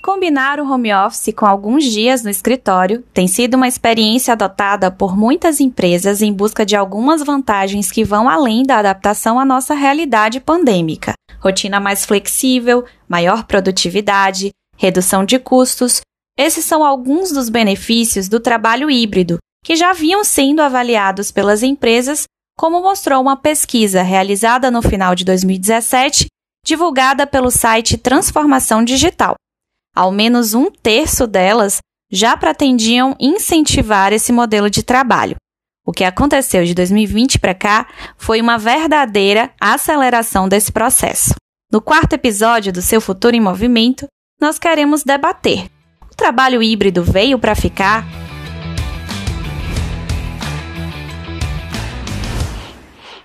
[0.00, 5.16] Combinar o home office com alguns dias no escritório tem sido uma experiência adotada por
[5.16, 10.40] muitas empresas em busca de algumas vantagens que vão além da adaptação à nossa realidade
[10.40, 11.14] pandêmica.
[11.40, 16.00] Rotina mais flexível, maior produtividade, redução de custos.
[16.38, 22.24] Esses são alguns dos benefícios do trabalho híbrido, que já vinham sendo avaliados pelas empresas,
[22.56, 26.26] como mostrou uma pesquisa realizada no final de 2017,
[26.64, 29.34] divulgada pelo site Transformação Digital.
[29.98, 31.78] Ao menos um terço delas
[32.08, 35.34] já pretendiam incentivar esse modelo de trabalho.
[35.84, 41.34] O que aconteceu de 2020 para cá foi uma verdadeira aceleração desse processo.
[41.72, 44.06] No quarto episódio do Seu Futuro em Movimento,
[44.40, 45.68] nós queremos debater:
[46.08, 48.06] o trabalho híbrido veio para ficar?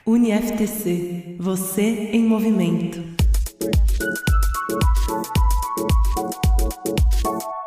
[0.08, 3.14] UniFTC, você em movimento.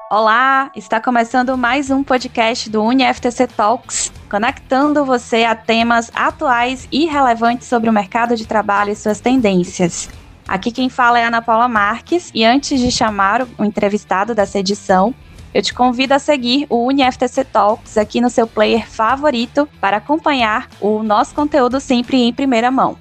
[0.08, 7.06] Olá, está começando mais um podcast do UniFTC Talks, conectando você a temas atuais e
[7.06, 10.08] relevantes sobre o mercado de trabalho e suas tendências.
[10.46, 15.12] Aqui quem fala é Ana Paula Marques e antes de chamar o entrevistado dessa edição,
[15.52, 20.68] eu te convido a seguir o UniFTC Talks aqui no seu player favorito para acompanhar
[20.80, 22.96] o nosso conteúdo sempre em primeira mão.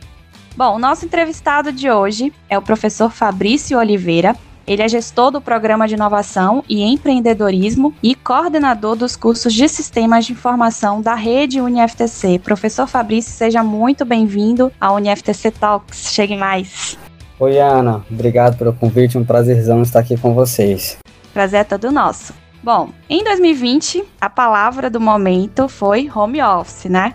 [0.57, 4.35] Bom, nosso entrevistado de hoje é o professor Fabrício Oliveira.
[4.67, 10.25] Ele é gestor do programa de inovação e empreendedorismo e coordenador dos cursos de sistemas
[10.25, 12.39] de informação da rede UniFTC.
[12.39, 16.11] Professor Fabrício, seja muito bem-vindo ao UniFTC Talks.
[16.11, 16.97] Chegue mais.
[17.39, 18.03] Oi, Ana.
[18.09, 19.17] Obrigado pelo convite.
[19.17, 20.97] Um prazerzão estar aqui com vocês.
[21.31, 22.33] Prazer é todo nosso.
[22.63, 27.13] Bom, em 2020, a palavra do momento foi home office, né?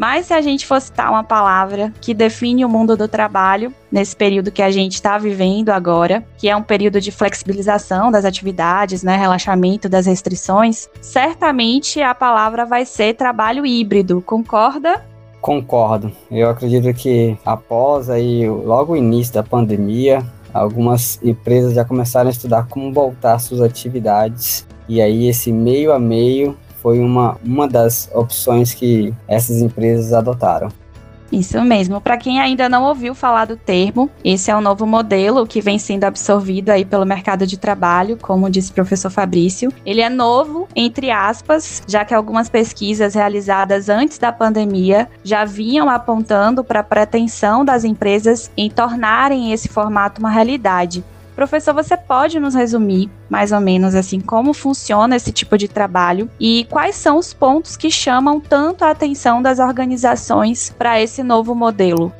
[0.00, 4.16] Mas se a gente fosse citar uma palavra que define o mundo do trabalho nesse
[4.16, 9.02] período que a gente está vivendo agora, que é um período de flexibilização das atividades,
[9.02, 14.22] né, relaxamento das restrições, certamente a palavra vai ser trabalho híbrido.
[14.22, 15.04] Concorda?
[15.38, 16.10] Concordo.
[16.30, 22.32] Eu acredito que após aí logo o início da pandemia, algumas empresas já começaram a
[22.32, 28.10] estudar como voltar suas atividades e aí esse meio a meio foi uma, uma das
[28.14, 30.68] opções que essas empresas adotaram.
[31.32, 32.00] Isso mesmo.
[32.00, 35.78] Para quem ainda não ouviu falar do termo, esse é um novo modelo que vem
[35.78, 39.72] sendo absorvido aí pelo mercado de trabalho, como disse o professor Fabrício.
[39.86, 45.88] Ele é novo, entre aspas, já que algumas pesquisas realizadas antes da pandemia já vinham
[45.88, 51.04] apontando para a pretensão das empresas em tornarem esse formato uma realidade.
[51.40, 56.28] Professor, você pode nos resumir mais ou menos assim como funciona esse tipo de trabalho
[56.38, 61.54] e quais são os pontos que chamam tanto a atenção das organizações para esse novo
[61.54, 62.12] modelo?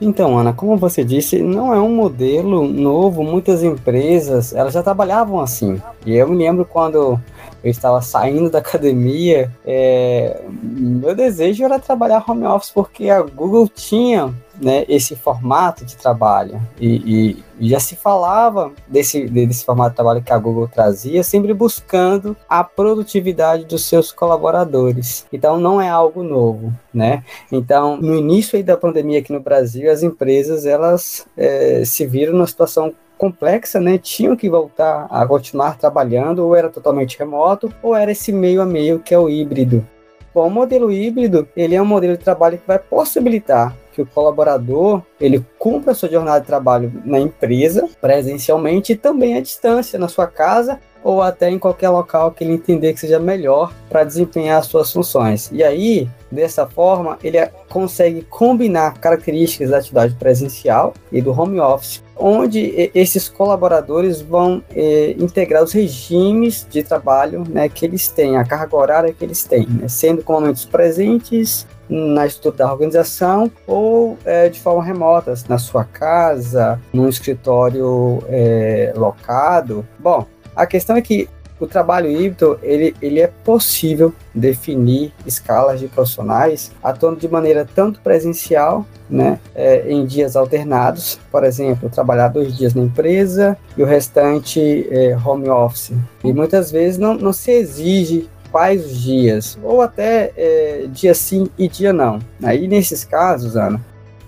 [0.00, 3.22] Então, Ana, como você disse, não é um modelo novo.
[3.22, 5.78] Muitas empresas elas já trabalhavam assim.
[6.06, 7.20] E eu me lembro quando
[7.62, 13.68] eu estava saindo da academia, é, meu desejo era trabalhar home office porque a Google
[13.68, 16.60] tinha né, esse formato de trabalho.
[16.80, 21.54] E, e, já se falava desse, desse formato de trabalho que a Google trazia, sempre
[21.54, 25.26] buscando a produtividade dos seus colaboradores.
[25.32, 27.24] Então não é algo novo, né?
[27.50, 32.46] Então no início da pandemia aqui no Brasil, as empresas elas é, se viram numa
[32.46, 33.98] situação complexa, né?
[33.98, 38.66] Tinham que voltar a continuar trabalhando, ou era totalmente remoto, ou era esse meio a
[38.66, 39.86] meio que é o híbrido.
[40.34, 44.06] Bom, o modelo híbrido, ele é um modelo de trabalho que vai possibilitar que o
[44.06, 49.98] colaborador ele cumpra a sua jornada de trabalho na empresa, presencialmente, e também à distância,
[49.98, 54.04] na sua casa ou até em qualquer local que ele entender que seja melhor para
[54.04, 55.50] desempenhar as suas funções.
[55.52, 62.02] E aí, dessa forma, ele consegue combinar características da atividade presencial e do home office,
[62.22, 68.44] onde esses colaboradores vão eh, integrar os regimes de trabalho né, que eles têm, a
[68.44, 74.16] carga horária que eles têm, né, sendo com momentos presentes na estrutura da organização ou
[74.24, 79.86] é, de forma remota, na sua casa, num escritório é, locado.
[79.98, 81.28] Bom, a questão é que
[81.62, 88.00] o trabalho híbrido ele, ele é possível definir escalas de profissionais atuando de maneira tanto
[88.00, 93.86] presencial, né, é, em dias alternados, por exemplo, trabalhar dois dias na empresa e o
[93.86, 95.92] restante é, home office.
[96.24, 101.48] E muitas vezes não, não se exige quais os dias, ou até é, dia sim
[101.56, 102.18] e dia não.
[102.42, 103.80] Aí nesses casos, Ana,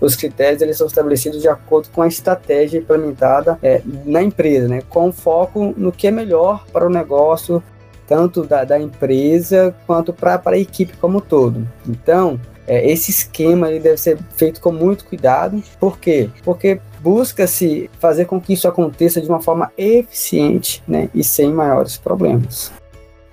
[0.05, 4.81] os critérios eles são estabelecidos de acordo com a estratégia implementada é, na empresa, né,
[4.89, 7.61] com foco no que é melhor para o negócio,
[8.07, 11.67] tanto da, da empresa quanto para a equipe como um todo.
[11.87, 15.61] Então, é, esse esquema ele deve ser feito com muito cuidado.
[15.79, 16.29] Por quê?
[16.43, 21.97] Porque busca-se fazer com que isso aconteça de uma forma eficiente né, e sem maiores
[21.97, 22.71] problemas.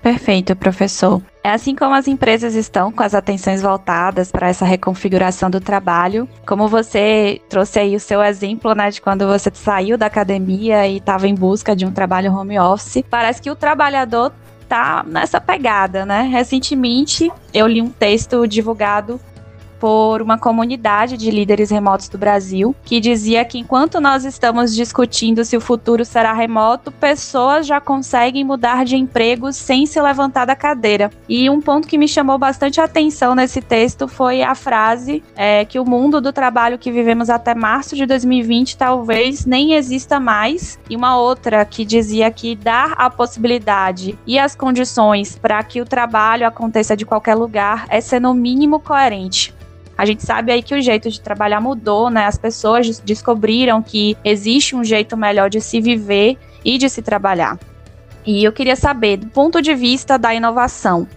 [0.01, 1.21] Perfeito, professor.
[1.43, 6.27] É assim como as empresas estão com as atenções voltadas para essa reconfiguração do trabalho,
[6.47, 10.97] como você trouxe aí o seu exemplo, né, de quando você saiu da academia e
[10.97, 14.31] estava em busca de um trabalho home office, parece que o trabalhador
[14.69, 16.21] tá nessa pegada, né?
[16.21, 19.19] Recentemente eu li um texto divulgado
[19.83, 25.43] por uma comunidade de líderes remotos do Brasil, que dizia que enquanto nós estamos discutindo
[25.43, 30.55] se o futuro será remoto, pessoas já conseguem mudar de emprego sem se levantar da
[30.55, 31.11] cadeira.
[31.27, 35.77] E um ponto que me chamou bastante atenção nesse texto foi a frase é, que
[35.77, 40.95] o mundo do trabalho que vivemos até março de 2020 talvez nem exista mais, e
[40.95, 46.47] uma outra que dizia que dar a possibilidade e as condições para que o trabalho
[46.47, 49.53] aconteça de qualquer lugar é ser no mínimo coerente.
[49.97, 52.25] A gente sabe aí que o jeito de trabalhar mudou, né?
[52.25, 57.59] As pessoas descobriram que existe um jeito melhor de se viver e de se trabalhar.
[58.25, 61.07] E eu queria saber, do ponto de vista da inovação,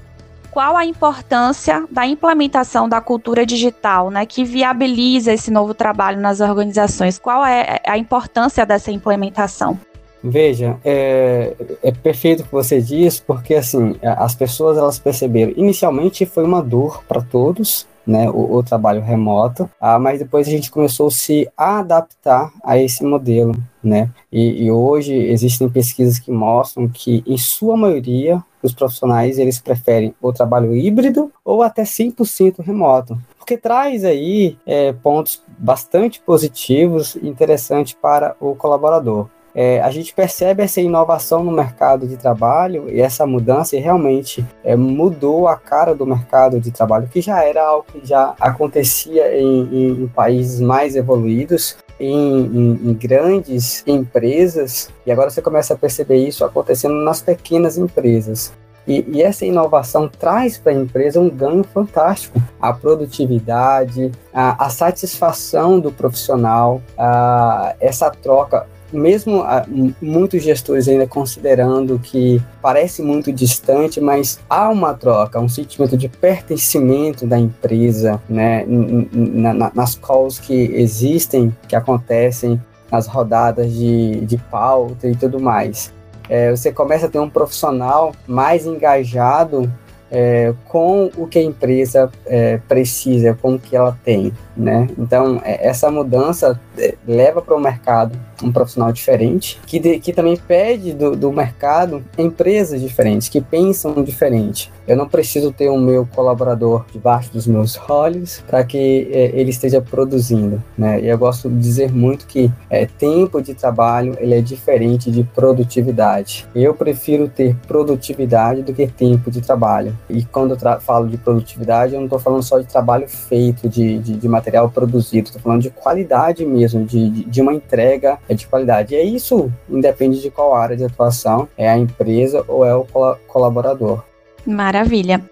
[0.50, 6.40] qual a importância da implementação da cultura digital, né, que viabiliza esse novo trabalho nas
[6.40, 7.18] organizações?
[7.18, 9.78] Qual é a importância dessa implementação?
[10.24, 15.52] Veja, é, é perfeito o que você diz, porque assim as pessoas elas perceberam.
[15.56, 20.50] Inicialmente foi uma dor para todos, né, o, o, trabalho remoto, ah, mas depois a
[20.50, 26.30] gente começou a se adaptar a esse modelo, né, e, e, hoje existem pesquisas que
[26.30, 32.64] mostram que, em sua maioria, os profissionais, eles preferem o trabalho híbrido ou até 100%
[32.64, 39.90] remoto, porque traz aí é, pontos bastante positivos e interessantes para o colaborador é, a
[39.90, 45.48] gente percebe essa inovação no mercado de trabalho e essa mudança e realmente é, mudou
[45.48, 50.02] a cara do mercado de trabalho, que já era algo que já acontecia em, em,
[50.02, 56.18] em países mais evoluídos, em, em, em, grandes empresas, e agora você começa a perceber
[56.18, 58.52] isso acontecendo nas pequenas empresas.
[58.86, 62.40] E, e essa inovação traz para a empresa um ganho fantástico.
[62.60, 69.66] A produtividade, a, a satisfação do profissional, a, essa troca mesmo ah,
[70.00, 76.08] muitos gestores ainda considerando que parece muito distante, mas há uma troca, um sentimento de
[76.08, 82.60] pertencimento da empresa, né, na, na, nas calls que existem, que acontecem
[82.90, 85.92] nas rodadas de, de pauta e tudo mais.
[86.28, 89.70] É, você começa a ter um profissional mais engajado
[90.10, 94.88] é, com o que a empresa é, precisa, com o que ela tem, né?
[94.98, 100.12] Então, é, essa mudança é, leva para o mercado um profissional diferente, que, de, que
[100.12, 104.72] também pede do, do mercado empresas diferentes, que pensam diferente.
[104.86, 109.50] Eu não preciso ter o meu colaborador debaixo dos meus olhos para que é, ele
[109.50, 111.00] esteja produzindo, né?
[111.00, 115.24] E eu gosto de dizer muito que é, tempo de trabalho ele é diferente de
[115.24, 116.46] produtividade.
[116.54, 119.96] Eu prefiro ter produtividade do que tempo de trabalho.
[120.08, 123.98] E quando eu falo de produtividade, eu não estou falando só de trabalho feito, de,
[123.98, 128.34] de, de material produzido, estou falando de qualidade mesmo, de, de, de uma entrega é
[128.34, 128.94] de qualidade.
[128.94, 132.86] E é isso independe de qual área de atuação, é a empresa ou é o
[133.26, 134.02] colaborador.
[134.46, 135.22] Maravilha.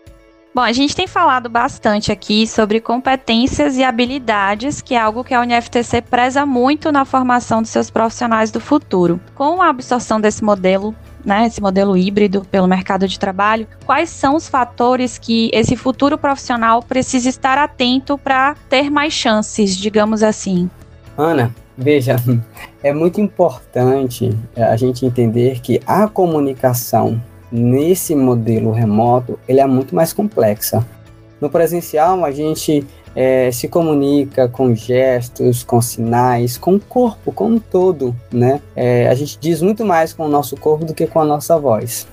[0.55, 5.35] Bom, a gente tem falado bastante aqui sobre competências e habilidades, que é algo que
[5.35, 9.19] a UniFTC preza muito na formação dos seus profissionais do futuro.
[9.35, 10.95] Com a absorção desse modelo,
[11.25, 16.19] né, esse modelo híbrido pelo mercado de trabalho, quais são os fatores que esse futuro
[16.19, 20.69] profissional precisa estar atento para ter mais chances, digamos assim?
[21.17, 22.17] Ana, Veja,
[22.83, 27.21] é muito importante é, a gente entender que a comunicação
[27.51, 30.87] nesse modelo remoto ele é muito mais complexa.
[31.41, 37.57] No presencial, a gente é, se comunica com gestos, com sinais, com o corpo como
[37.57, 38.61] um todo, né?
[38.75, 41.59] É, a gente diz muito mais com o nosso corpo do que com a nossa
[41.59, 42.07] voz.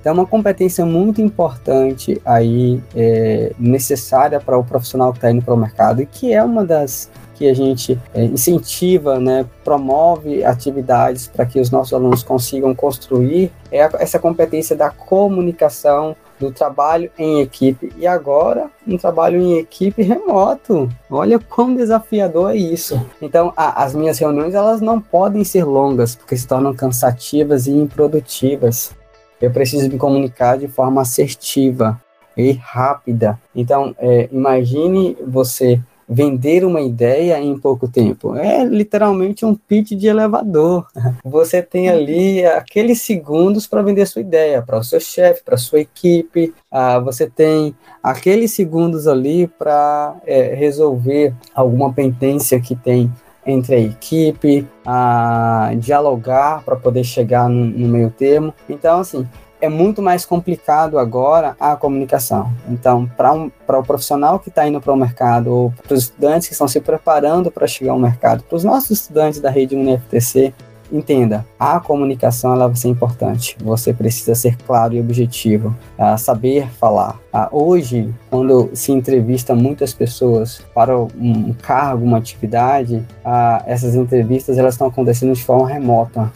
[0.00, 5.44] Então, é uma competência muito importante aí, é, necessária para o profissional que está indo
[5.44, 10.44] para o mercado e que é uma das que a gente é, incentiva, né, promove
[10.44, 17.10] atividades para que os nossos alunos consigam construir é essa competência da comunicação, do trabalho
[17.18, 20.88] em equipe e agora um trabalho em equipe remoto.
[21.10, 23.00] Olha quão desafiador é isso.
[23.20, 27.72] Então, a, as minhas reuniões elas não podem ser longas porque se tornam cansativas e
[27.72, 28.92] improdutivas.
[29.40, 32.00] Eu preciso me comunicar de forma assertiva
[32.36, 33.38] e rápida.
[33.54, 38.34] Então, é, imagine você vender uma ideia em pouco tempo.
[38.34, 40.86] É literalmente um pitch de elevador.
[41.24, 45.80] Você tem ali aqueles segundos para vender sua ideia para o seu chefe, para sua
[45.80, 46.54] equipe.
[46.70, 53.10] Ah, você tem aqueles segundos ali para é, resolver alguma pendência que tem
[53.46, 58.52] entre a equipe, a dialogar para poder chegar no, no meio termo.
[58.68, 59.26] Então, assim,
[59.60, 62.52] é muito mais complicado agora a comunicação.
[62.68, 66.48] Então, para um, o profissional que está indo para o mercado, ou para os estudantes
[66.48, 70.54] que estão se preparando para chegar ao mercado, para os nossos estudantes da rede UniFTC,
[70.90, 73.56] entenda, a comunicação ela vai ser importante.
[73.62, 77.18] Você precisa ser claro e objetivo, uh, saber falar.
[77.32, 84.58] Uh, hoje, quando se entrevista muitas pessoas para um cargo, uma atividade, uh, essas entrevistas
[84.58, 86.32] elas estão acontecendo de forma remota.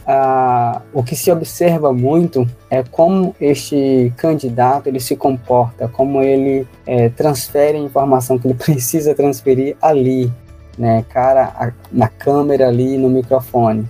[0.93, 7.09] o que se observa muito é como este candidato ele se comporta, como ele é,
[7.11, 10.33] transfere a informação que ele precisa transferir ali,
[10.79, 13.87] né, cara a, na câmera ali no microfone.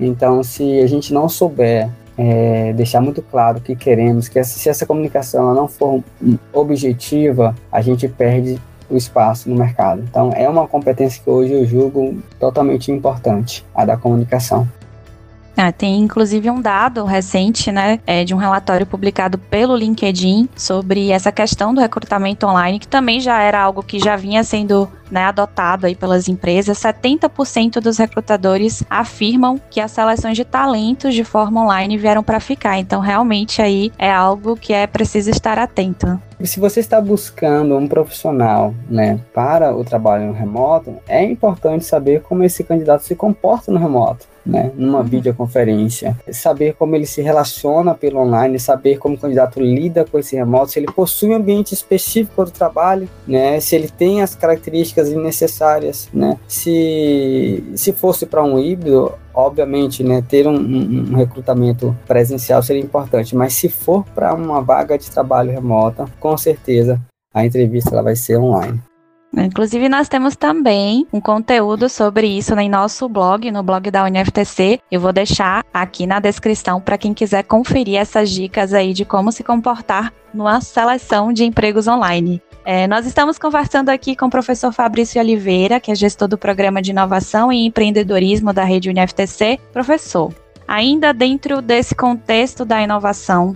[0.00, 4.86] Então, se a gente não souber é, deixar muito claro que queremos, que se essa
[4.86, 6.02] comunicação não for
[6.52, 10.02] objetiva, a gente perde o espaço no mercado.
[10.08, 14.66] Então, é uma competência que hoje eu julgo totalmente importante, a da comunicação.
[15.56, 21.10] Ah, tem inclusive um dado recente, né, é, de um relatório publicado pelo LinkedIn sobre
[21.10, 25.24] essa questão do recrutamento online, que também já era algo que já vinha sendo né,
[25.24, 31.62] adotado aí pelas empresas, 70% dos recrutadores afirmam que as seleções de talentos de forma
[31.62, 32.78] online vieram para ficar.
[32.78, 36.20] Então, realmente aí é algo que é preciso estar atento.
[36.42, 42.44] Se você está buscando um profissional, né, para o trabalho remoto, é importante saber como
[42.44, 45.04] esse candidato se comporta no remoto né, numa uhum.
[45.04, 50.36] videoconferência, saber como ele se relaciona pelo online, saber como o candidato lida com esse
[50.36, 55.10] remoto, se ele possui um ambiente específico do trabalho, né, se ele tem as características
[55.10, 61.96] necessárias, né, se, se fosse para um híbrido, obviamente, né, ter um, um, um, recrutamento
[62.06, 67.00] presencial seria importante, mas se for para uma vaga de trabalho remota, com certeza
[67.32, 68.80] a entrevista ela vai ser online.
[69.36, 74.80] Inclusive, nós temos também um conteúdo sobre isso em nosso blog, no blog da UniFTC.
[74.90, 79.30] Eu vou deixar aqui na descrição para quem quiser conferir essas dicas aí de como
[79.30, 82.42] se comportar numa seleção de empregos online.
[82.64, 86.82] É, nós estamos conversando aqui com o professor Fabrício Oliveira, que é gestor do Programa
[86.82, 89.58] de Inovação e Empreendedorismo da rede UniFTC.
[89.72, 90.32] Professor,
[90.68, 93.54] ainda dentro desse contexto da inovação,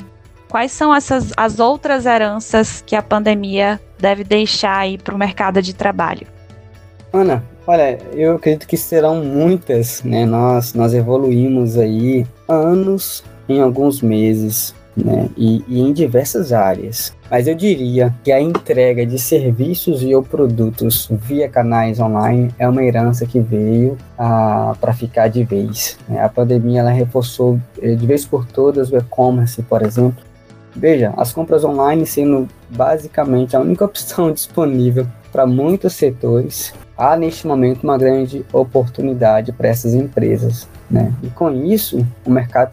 [0.55, 5.61] quais são essas as outras heranças que a pandemia deve deixar aí para o mercado
[5.61, 6.29] de trabalho?
[7.13, 10.25] Ana, olha, eu acredito que serão muitas, né?
[10.25, 15.29] Nós, nós evoluímos aí anos em alguns meses, né?
[15.37, 17.13] E, e, em diversas áreas.
[17.29, 22.69] Mas eu diria que a entrega de serviços e ou produtos via canais online é
[22.69, 25.99] uma herança que veio ah, para ficar de vez.
[26.09, 26.23] Né?
[26.23, 30.23] A pandemia ela reforçou eh, de vez por todas o e-commerce, por exemplo,
[30.75, 37.47] Veja, as compras online sendo basicamente a única opção disponível para muitos setores, há neste
[37.47, 40.69] momento uma grande oportunidade para essas empresas.
[40.91, 41.13] Né?
[41.23, 42.71] E com isso, o mercado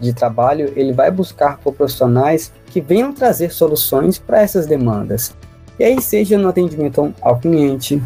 [0.00, 5.32] de trabalho ele vai buscar por profissionais que venham trazer soluções para essas demandas.
[5.78, 8.02] E aí, seja no atendimento ao cliente,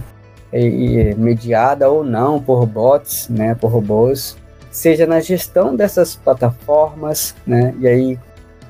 [1.16, 4.36] mediada ou não por bots, né, por robôs,
[4.70, 8.18] seja na gestão dessas plataformas, né, e aí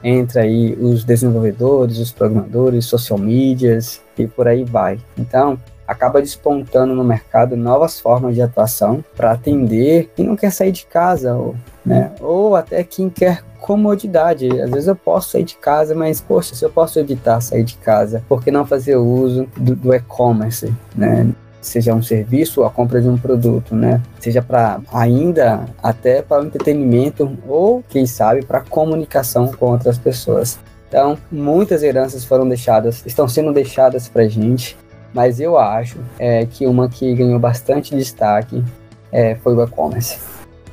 [0.07, 5.01] entra aí os desenvolvedores, os programadores, social medias e por aí vai.
[5.19, 10.71] Então, acaba despontando no mercado novas formas de atuação para atender quem não quer sair
[10.71, 12.13] de casa, ou, né?
[12.21, 14.49] ou até quem quer comodidade.
[14.61, 17.77] Às vezes eu posso sair de casa, mas poxa, se eu posso evitar sair de
[17.77, 21.29] casa, por que não fazer uso do, do e-commerce, né?
[21.67, 24.01] Seja um serviço ou a compra de um produto, né?
[24.21, 30.59] Seja para ainda até para o entretenimento ou quem sabe para comunicação com outras pessoas.
[30.89, 34.77] Então, muitas heranças foram deixadas, estão sendo deixadas para gente,
[35.13, 38.63] mas eu acho é, que uma que ganhou bastante destaque
[39.11, 40.19] é, foi o e-commerce.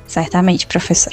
[0.06, 1.12] Certamente, professor.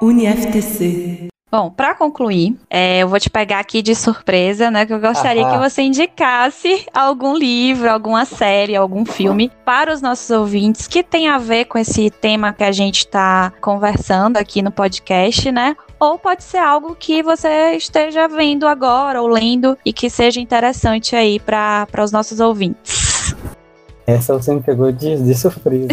[0.00, 4.84] UniFTC Bom, para concluir, é, eu vou te pegar aqui de surpresa, né?
[4.84, 5.52] Que eu gostaria Aham.
[5.52, 11.26] que você indicasse algum livro, alguma série, algum filme para os nossos ouvintes que tem
[11.28, 15.74] a ver com esse tema que a gente está conversando aqui no podcast, né?
[15.98, 21.16] Ou pode ser algo que você esteja vendo agora ou lendo e que seja interessante
[21.16, 23.07] aí para os nossos ouvintes.
[24.08, 25.88] Essa você me pegou de, de surpresa.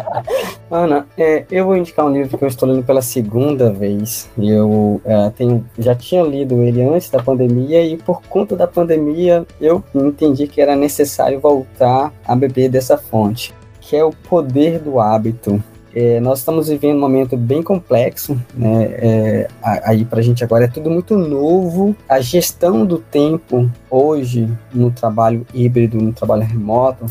[0.70, 4.30] Ana, é, eu vou indicar um livro que eu estou lendo pela segunda vez.
[4.38, 9.46] Eu é, tenho, já tinha lido ele antes da pandemia e por conta da pandemia
[9.60, 14.98] eu entendi que era necessário voltar a beber dessa fonte, que é O Poder do
[14.98, 15.62] Hábito.
[15.94, 18.84] É, nós estamos vivendo um momento bem complexo, né?
[18.90, 21.94] É, aí para a gente agora é tudo muito novo.
[22.08, 27.04] A gestão do tempo hoje no trabalho híbrido, no trabalho remoto,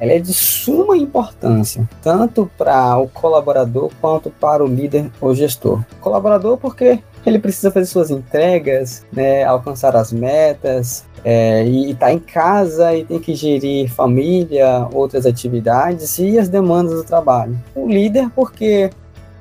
[0.00, 5.82] ela é de suma importância, tanto para o colaborador quanto para o líder ou gestor.
[6.00, 12.20] colaborador porque ele precisa fazer suas entregas, né, alcançar as metas, é, e está em
[12.20, 17.58] casa e tem que gerir família, outras atividades e as demandas do trabalho.
[17.74, 18.90] O líder, porque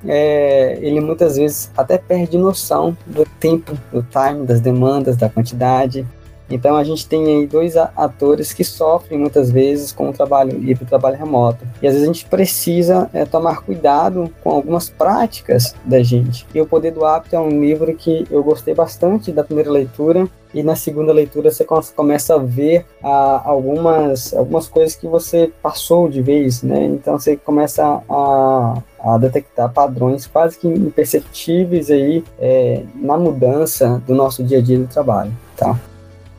[0.08, 6.06] é, ele muitas vezes até perde noção do tempo, do time, das demandas, da quantidade.
[6.50, 10.74] Então a gente tem aí dois atores que sofrem muitas vezes com o trabalho e
[10.74, 11.66] o trabalho remoto.
[11.82, 16.46] E às vezes a gente precisa é, tomar cuidado com algumas práticas da gente.
[16.54, 20.28] E o Poder do Hábito é um livro que eu gostei bastante da primeira leitura.
[20.54, 26.08] E na segunda leitura você começa a ver ah, algumas, algumas coisas que você passou
[26.08, 26.86] de vez, né?
[26.86, 34.16] Então você começa a, a detectar padrões quase que imperceptíveis aí é, na mudança do
[34.16, 35.78] nosso dia a dia do trabalho, tá?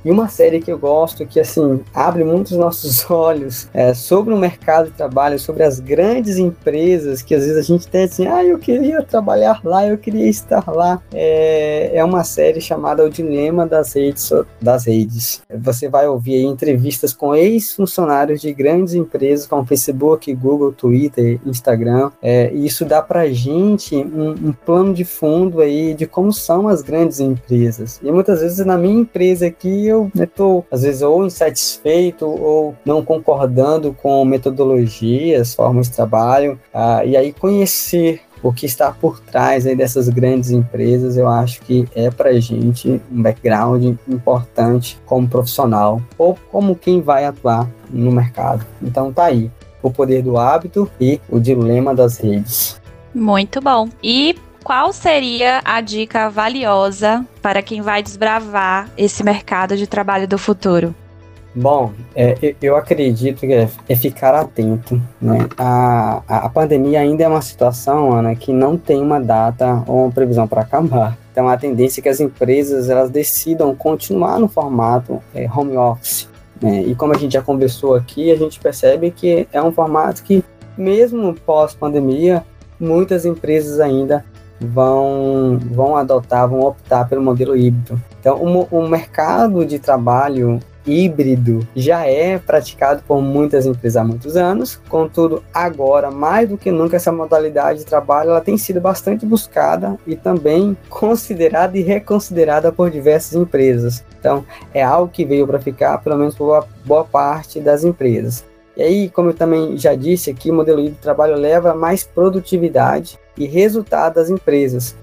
[0.07, 4.39] E uma série que eu gosto, que assim, abre muitos nossos olhos é, sobre o
[4.39, 8.45] mercado de trabalho, sobre as grandes empresas, que às vezes a gente tem assim, ah,
[8.45, 11.03] eu queria trabalhar lá, eu queria estar lá.
[11.13, 14.31] É, é uma série chamada O Dilema das Redes.
[14.63, 15.43] Das redes.
[15.53, 22.13] Você vai ouvir entrevistas com ex-funcionários de grandes empresas como Facebook, Google, Twitter, Instagram.
[22.23, 26.69] É, e isso dá pra gente um, um plano de fundo aí de como são
[26.69, 27.99] as grandes empresas.
[28.05, 32.75] E muitas vezes na minha empresa aqui eu eu estou, às vezes, ou insatisfeito ou
[32.85, 39.19] não concordando com metodologias, formas de trabalho, ah, e aí conhecer o que está por
[39.21, 45.27] trás aí dessas grandes empresas, eu acho que é para gente um background importante como
[45.27, 48.65] profissional ou como quem vai atuar no mercado.
[48.83, 49.51] Então tá aí
[49.83, 52.81] o poder do hábito e o dilema das redes.
[53.15, 53.89] Muito bom.
[54.03, 54.37] E
[54.67, 60.93] qual seria a dica valiosa para quem vai desbravar esse mercado de trabalho do futuro?
[61.55, 65.01] Bom, é, eu acredito que é, é ficar atento.
[65.23, 65.47] Né?
[65.57, 70.11] A, a pandemia ainda é uma situação, Ana, que não tem uma data ou uma
[70.11, 71.17] previsão para acabar.
[71.31, 76.29] Então, a tendência é que as empresas elas decidam continuar no formato é, home office.
[76.61, 76.83] Né?
[76.83, 80.43] E como a gente já conversou aqui, a gente percebe que é um formato que,
[80.77, 82.45] mesmo pós-pandemia,
[82.81, 84.25] muitas empresas ainda
[84.61, 88.01] vão, vão adotar, vão optar pelo modelo híbrido.
[88.21, 94.37] Então, o, o mercado de trabalho híbrido já é praticado por muitas empresas há muitos
[94.37, 99.27] anos, contudo, agora, mais do que nunca, essa modalidade de trabalho ela tem sido bastante
[99.27, 104.05] buscada e também considerada e reconsiderada por diversas empresas.
[104.19, 108.45] Então, é algo que veio para ficar, pelo menos por boa, parte das empresas.
[108.77, 112.05] E aí, como eu também já disse aqui, o modelo híbrido de trabalho leva mais
[112.05, 114.95] produtividade e resultado das empresas,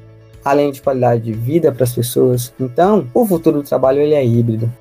[0.45, 2.53] além de qualidade de vida para as pessoas.
[2.59, 4.71] Então, o futuro do trabalho ele é híbrido.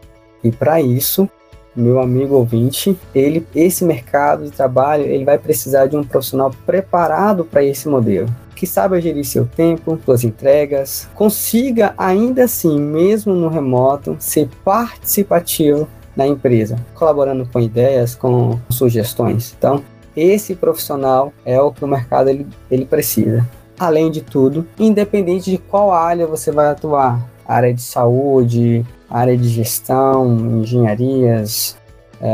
[0.45, 1.27] E para isso,
[1.75, 7.47] meu amigo ouvinte, ele, esse mercado de trabalho, ele vai precisar de um profissional preparado
[7.47, 13.49] para esse modelo, que saiba gerir seu tempo, suas entregas, consiga ainda assim, mesmo no
[13.49, 19.55] remoto, ser participativo na empresa, colaborando com ideias, com sugestões.
[19.57, 19.83] Então,
[20.17, 23.49] esse profissional é o que o mercado ele, ele precisa.
[23.79, 29.49] Além de tudo, independente de qual área você vai atuar, área de saúde, área de
[29.49, 31.77] gestão, engenharias,
[32.21, 32.31] é,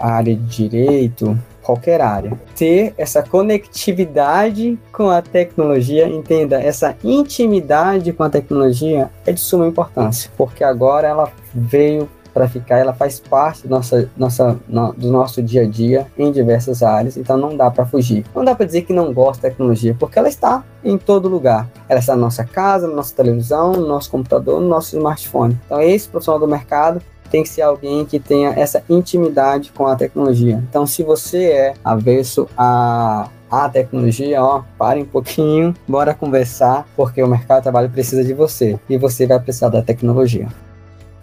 [0.00, 2.32] área de direito, qualquer área.
[2.54, 9.66] Ter essa conectividade com a tecnologia, entenda, essa intimidade com a tecnologia é de suma
[9.66, 15.10] importância, porque agora ela veio para ficar, ela faz parte do nosso, nossa, no, do
[15.10, 18.26] nosso dia a dia em diversas áreas, então não dá para fugir.
[18.34, 21.68] Não dá para dizer que não gosta da tecnologia, porque ela está em todo lugar.
[21.88, 25.56] Ela está na nossa casa, na nossa televisão, no nosso computador, no nosso smartphone.
[25.64, 29.96] Então, esse profissional do mercado tem que ser alguém que tenha essa intimidade com a
[29.96, 30.62] tecnologia.
[30.68, 37.22] Então, se você é avesso a a tecnologia, ó, pare um pouquinho, bora conversar, porque
[37.22, 40.48] o mercado de trabalho precisa de você e você vai precisar da tecnologia.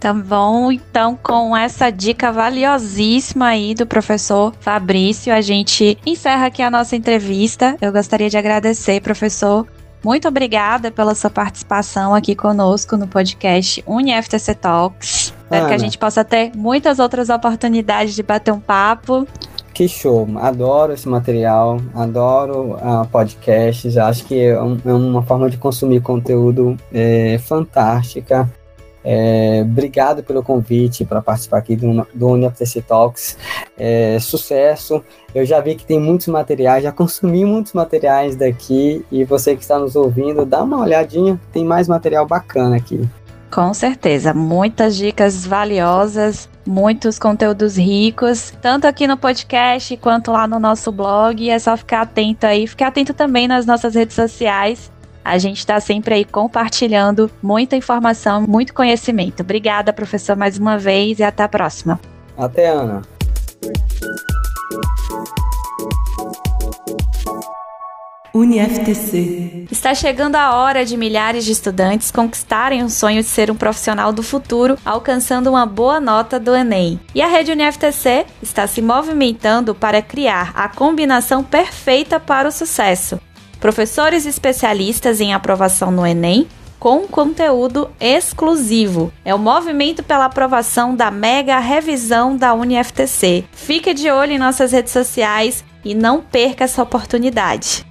[0.02, 6.60] Tá bom, então com essa dica valiosíssima aí do professor Fabrício, a gente encerra aqui
[6.60, 7.76] a nossa entrevista.
[7.80, 9.64] Eu gostaria de agradecer, professor.
[10.04, 15.32] Muito obrigada pela sua participação aqui conosco no podcast UniFTC Talks.
[15.44, 19.24] Espero que a gente possa ter muitas outras oportunidades de bater um papo.
[19.72, 20.28] Que show!
[20.38, 23.96] Adoro esse material, adoro uh, podcasts.
[23.96, 28.50] Acho que é, um, é, uma forma de consumir conteúdo é, fantástica
[29.04, 33.36] É, obrigado pelo convite para participar aqui do, do UniFTC Talks.
[33.76, 35.02] É, sucesso.
[35.34, 39.62] Eu já vi que tem muitos materiais, já consumi muitos materiais daqui e você que
[39.62, 43.00] está nos ouvindo, dá uma olhadinha, tem mais material bacana aqui.
[43.52, 50.58] Com certeza, muitas dicas valiosas, muitos conteúdos ricos, tanto aqui no podcast quanto lá no
[50.58, 51.50] nosso blog.
[51.50, 54.90] É só ficar atento aí, ficar atento também nas nossas redes sociais.
[55.24, 59.40] A gente está sempre aí compartilhando muita informação, muito conhecimento.
[59.40, 62.00] Obrigada, professor, mais uma vez e até a próxima.
[62.36, 63.02] Até, Ana.
[68.34, 69.66] UniFTC.
[69.70, 74.12] Está chegando a hora de milhares de estudantes conquistarem o sonho de ser um profissional
[74.12, 76.98] do futuro, alcançando uma boa nota do Enem.
[77.14, 83.20] E a rede UniFTC está se movimentando para criar a combinação perfeita para o sucesso.
[83.62, 86.48] Professores especialistas em aprovação no Enem
[86.80, 89.12] com conteúdo exclusivo.
[89.24, 93.44] É o movimento pela aprovação da mega revisão da UniFTC.
[93.52, 97.86] Fique de olho em nossas redes sociais e não perca essa oportunidade.